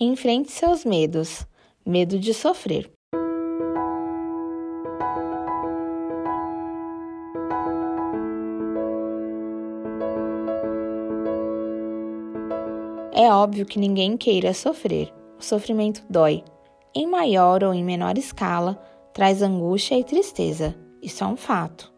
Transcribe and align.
Enfrente 0.00 0.50
seus 0.50 0.84
medos. 0.84 1.46
Medo 1.86 2.18
de 2.18 2.34
sofrer. 2.34 2.90
É 13.12 13.30
óbvio 13.32 13.64
que 13.64 13.78
ninguém 13.78 14.16
queira 14.16 14.52
sofrer. 14.52 15.14
O 15.38 15.44
sofrimento 15.44 16.04
dói. 16.10 16.42
Em 16.92 17.06
maior 17.06 17.62
ou 17.62 17.72
em 17.72 17.84
menor 17.84 18.18
escala, 18.18 18.76
traz 19.12 19.42
angústia 19.42 19.96
e 19.96 20.02
tristeza. 20.02 20.74
Isso 21.00 21.22
é 21.22 21.26
um 21.28 21.36
fato. 21.36 21.94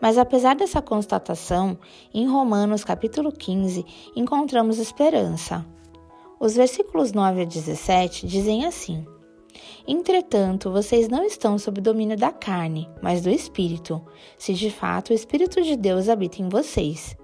Mas 0.00 0.16
apesar 0.16 0.56
dessa 0.56 0.80
constatação, 0.80 1.78
em 2.14 2.26
Romanos 2.26 2.84
capítulo 2.84 3.30
15 3.30 3.84
encontramos 4.16 4.78
esperança. 4.78 5.66
Os 6.40 6.54
versículos 6.54 7.12
9 7.12 7.42
a 7.42 7.44
17 7.44 8.26
dizem 8.26 8.64
assim: 8.64 9.04
Entretanto, 9.86 10.70
vocês 10.70 11.08
não 11.08 11.24
estão 11.24 11.58
sob 11.58 11.80
domínio 11.80 12.16
da 12.16 12.30
carne, 12.30 12.88
mas 13.02 13.22
do 13.22 13.30
Espírito, 13.30 14.00
se 14.36 14.54
de 14.54 14.70
fato 14.70 15.10
o 15.10 15.14
Espírito 15.14 15.60
de 15.62 15.76
Deus 15.76 16.08
habita 16.08 16.40
em 16.40 16.48
vocês. 16.48 17.16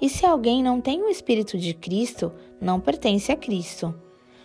E 0.00 0.08
se 0.08 0.26
alguém 0.26 0.62
não 0.62 0.80
tem 0.80 1.02
o 1.02 1.08
Espírito 1.08 1.56
de 1.56 1.72
Cristo, 1.72 2.32
não 2.60 2.78
pertence 2.78 3.32
a 3.32 3.36
Cristo. 3.36 3.94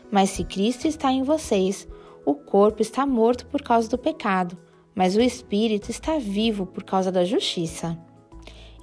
Mas 0.09 0.29
se 0.29 0.43
Cristo 0.43 0.87
está 0.87 1.11
em 1.11 1.23
vocês, 1.23 1.87
o 2.25 2.33
corpo 2.33 2.81
está 2.81 3.05
morto 3.05 3.45
por 3.47 3.61
causa 3.61 3.89
do 3.89 3.97
pecado, 3.97 4.57
mas 4.95 5.15
o 5.15 5.21
Espírito 5.21 5.91
está 5.91 6.17
vivo 6.17 6.65
por 6.65 6.83
causa 6.83 7.11
da 7.11 7.25
justiça. 7.25 7.97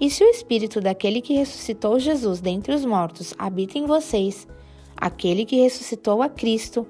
E 0.01 0.11
se 0.11 0.23
o 0.23 0.29
Espírito 0.29 0.81
daquele 0.81 1.21
que 1.21 1.35
ressuscitou 1.35 1.99
Jesus 1.99 2.41
dentre 2.41 2.75
os 2.75 2.85
mortos 2.85 3.35
habita 3.39 3.79
em 3.79 3.87
vocês, 3.87 4.47
aquele 5.01 5.45
que 5.45 5.63
ressuscitou 5.63 6.23
a 6.23 6.29
Cristo 6.29 6.87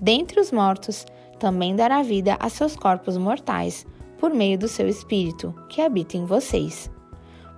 dentre 0.00 0.38
os 0.38 0.52
mortos 0.52 1.06
também 1.38 1.74
dará 1.74 2.02
vida 2.02 2.36
a 2.40 2.48
seus 2.48 2.76
corpos 2.76 3.16
mortais, 3.16 3.86
por 4.18 4.32
meio 4.32 4.58
do 4.58 4.68
seu 4.68 4.88
Espírito, 4.88 5.54
que 5.68 5.80
habita 5.80 6.16
em 6.16 6.24
vocês. 6.24 6.90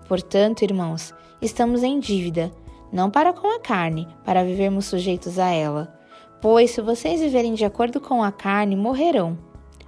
Portanto, 0.09 0.63
irmãos, 0.63 1.15
estamos 1.41 1.83
em 1.83 2.01
dívida, 2.01 2.53
não 2.93 3.11
para 3.11 3.33
com 3.33 3.55
a 3.55 3.61
carne, 3.61 4.09
para 4.25 4.45
vivermos 4.45 4.87
sujeitos 4.87 5.39
a 5.39 5.51
ela. 5.51 5.95
Pois, 6.41 6.71
se 6.71 6.81
vocês 6.81 7.21
viverem 7.21 7.55
de 7.55 7.65
acordo 7.65 8.01
com 8.01 8.23
a 8.23 8.33
carne, 8.33 8.77
morrerão. 8.77 9.39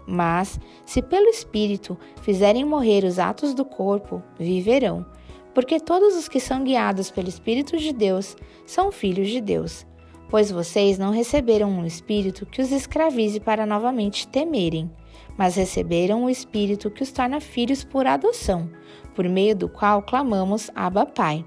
Mas, 0.07 0.59
se 0.87 1.03
pelo 1.03 1.27
Espírito 1.27 1.99
fizerem 2.23 2.65
morrer 2.65 3.05
os 3.05 3.19
atos 3.19 3.53
do 3.53 3.65
corpo, 3.65 4.23
viverão. 4.39 5.05
Porque 5.55 5.81
todos 5.81 6.17
os 6.17 6.29
que 6.29 6.41
são 6.41 6.63
guiados 6.63 7.11
pelo 7.11 7.29
Espírito 7.29 7.77
de 7.77 7.93
Deus 7.93 8.37
são 8.65 8.93
filhos 8.93 9.29
de 9.29 9.41
Deus 9.41 9.88
pois 10.29 10.51
vocês 10.51 10.99
não 10.99 11.11
receberam 11.11 11.71
um 11.71 11.87
espírito 11.87 12.47
que 12.47 12.61
os 12.61 12.71
escravize 12.71 13.41
para 13.41 13.65
novamente 13.65 14.29
temerem, 14.29 14.91
mas 15.37 15.57
receberam 15.57 16.25
o 16.25 16.31
espírito 16.31 16.91
que 16.91 17.03
os 17.03 17.11
torna 17.13 17.41
filhos 17.41 17.85
por 17.85 18.07
adoção, 18.07 18.71
por 19.15 19.29
meio 19.29 19.57
do 19.57 19.69
qual 19.69 20.03
clamamos 20.03 20.71
Abba 20.75 21.07
Pai. 21.07 21.45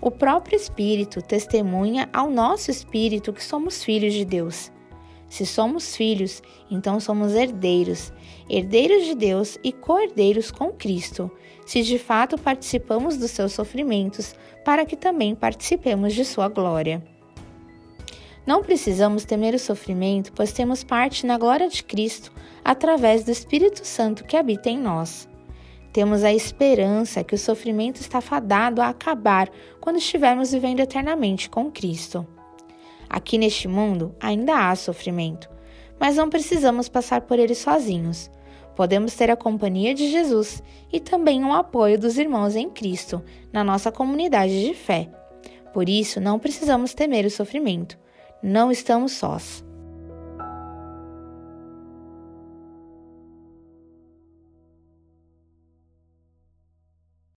O 0.00 0.10
próprio 0.10 0.56
Espírito 0.56 1.22
testemunha 1.22 2.08
ao 2.12 2.28
nosso 2.28 2.72
espírito 2.72 3.32
que 3.32 3.44
somos 3.44 3.84
filhos 3.84 4.12
de 4.12 4.24
Deus. 4.24 4.72
Se 5.28 5.46
somos 5.46 5.96
filhos, 5.96 6.42
então 6.68 6.98
somos 6.98 7.34
herdeiros, 7.34 8.12
herdeiros 8.50 9.04
de 9.04 9.14
Deus 9.14 9.58
e 9.62 9.72
co-herdeiros 9.72 10.50
com 10.50 10.72
Cristo, 10.72 11.30
se 11.64 11.82
de 11.82 11.98
fato 11.98 12.36
participamos 12.36 13.16
dos 13.16 13.30
seus 13.30 13.52
sofrimentos, 13.52 14.34
para 14.64 14.84
que 14.84 14.96
também 14.96 15.34
participemos 15.34 16.14
de 16.14 16.24
sua 16.24 16.48
glória. 16.48 17.11
Não 18.44 18.60
precisamos 18.60 19.24
temer 19.24 19.54
o 19.54 19.58
sofrimento, 19.58 20.32
pois 20.32 20.52
temos 20.52 20.82
parte 20.82 21.24
na 21.24 21.38
glória 21.38 21.68
de 21.68 21.84
Cristo 21.84 22.32
através 22.64 23.22
do 23.22 23.30
Espírito 23.30 23.86
Santo 23.86 24.24
que 24.24 24.36
habita 24.36 24.68
em 24.68 24.76
nós. 24.76 25.28
Temos 25.92 26.24
a 26.24 26.32
esperança 26.32 27.22
que 27.22 27.36
o 27.36 27.38
sofrimento 27.38 28.00
está 28.00 28.20
fadado 28.20 28.82
a 28.82 28.88
acabar 28.88 29.48
quando 29.80 29.98
estivermos 29.98 30.50
vivendo 30.50 30.80
eternamente 30.80 31.48
com 31.48 31.70
Cristo. 31.70 32.26
Aqui 33.08 33.38
neste 33.38 33.68
mundo 33.68 34.12
ainda 34.18 34.70
há 34.70 34.74
sofrimento, 34.74 35.48
mas 36.00 36.16
não 36.16 36.28
precisamos 36.28 36.88
passar 36.88 37.20
por 37.20 37.38
ele 37.38 37.54
sozinhos. 37.54 38.28
Podemos 38.74 39.14
ter 39.14 39.30
a 39.30 39.36
companhia 39.36 39.94
de 39.94 40.10
Jesus 40.10 40.62
e 40.92 40.98
também 40.98 41.44
o 41.44 41.52
apoio 41.52 41.96
dos 41.96 42.18
irmãos 42.18 42.56
em 42.56 42.68
Cristo 42.70 43.22
na 43.52 43.62
nossa 43.62 43.92
comunidade 43.92 44.64
de 44.64 44.74
fé. 44.74 45.08
Por 45.72 45.88
isso, 45.88 46.20
não 46.20 46.40
precisamos 46.40 46.92
temer 46.92 47.24
o 47.24 47.30
sofrimento 47.30 48.02
não 48.42 48.70
estamos 48.70 49.12
sós. 49.12 49.64